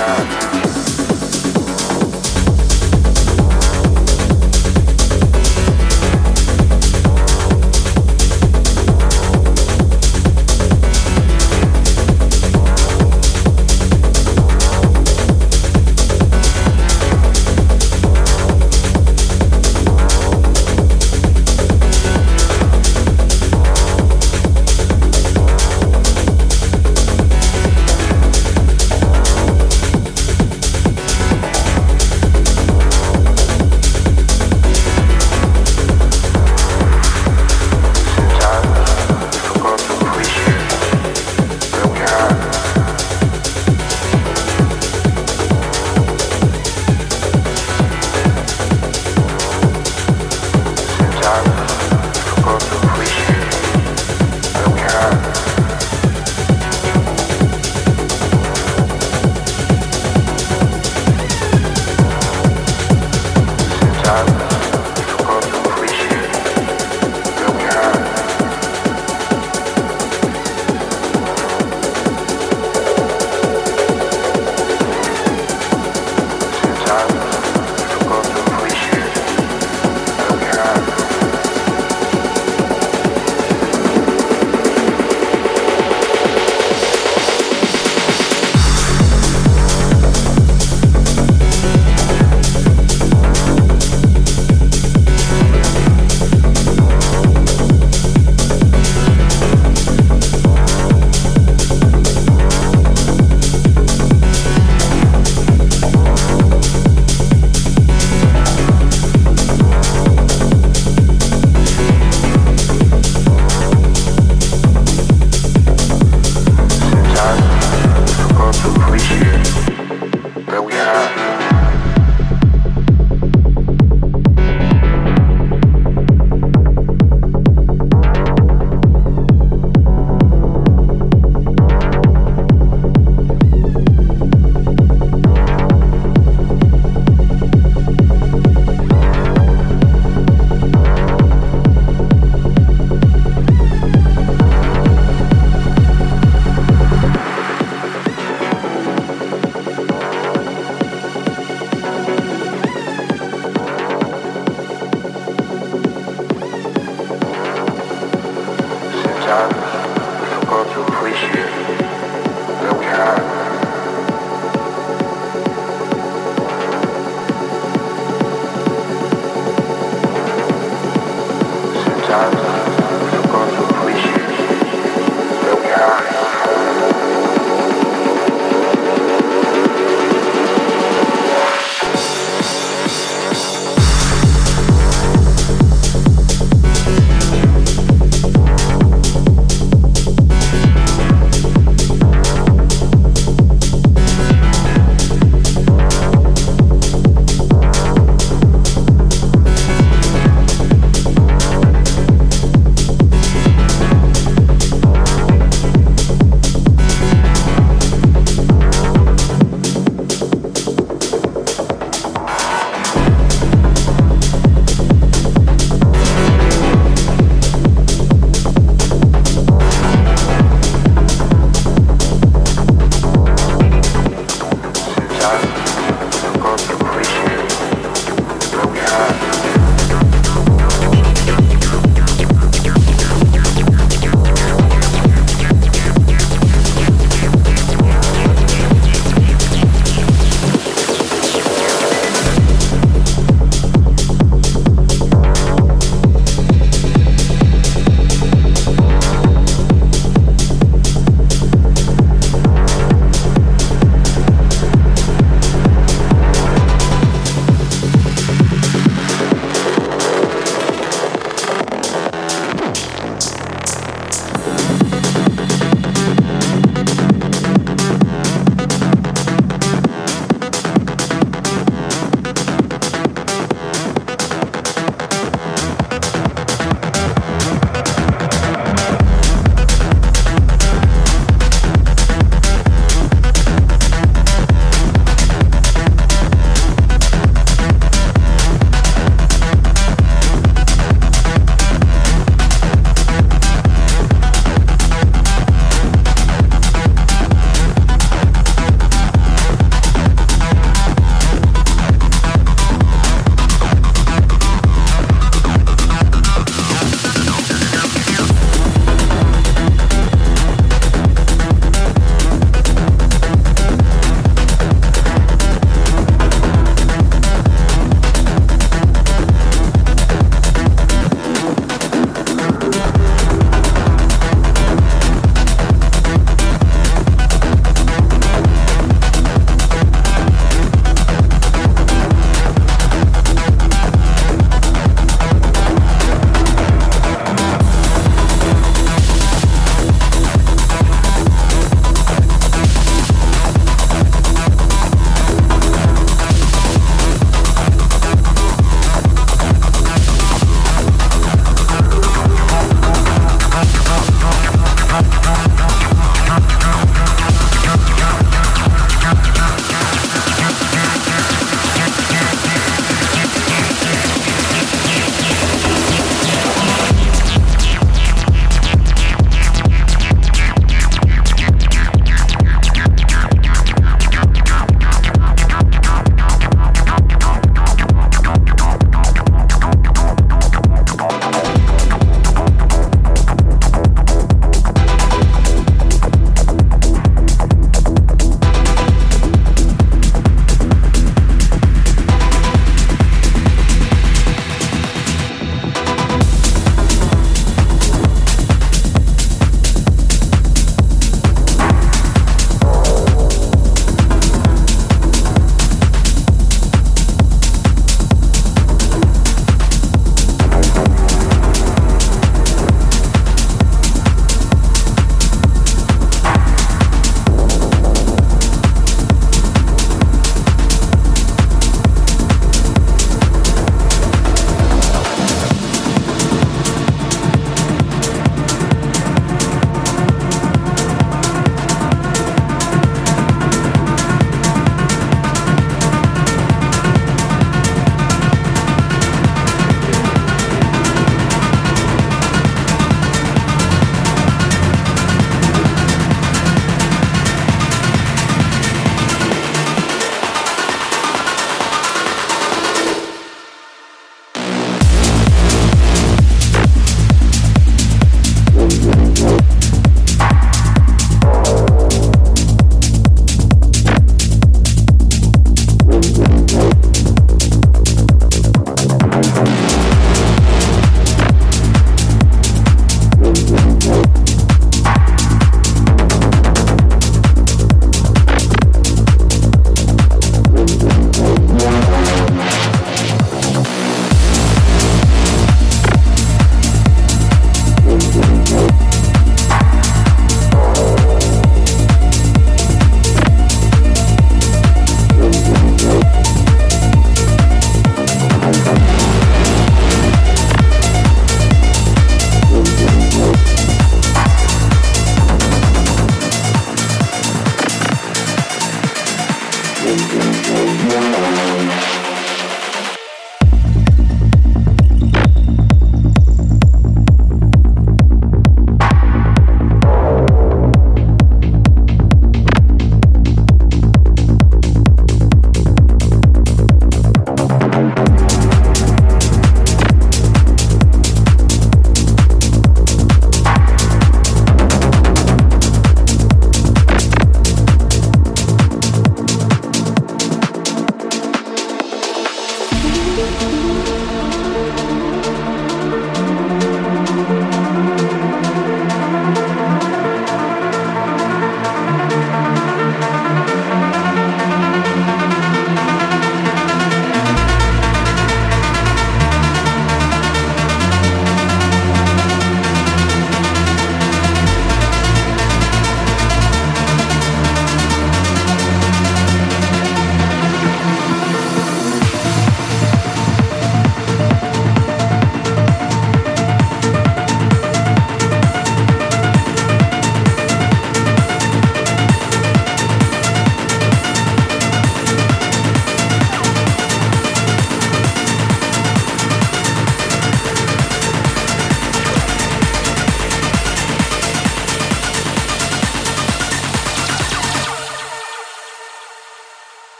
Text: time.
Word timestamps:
time. 0.00 0.49